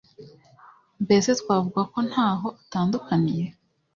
[1.03, 3.45] mbese twavuga ko ntaho atandukaniye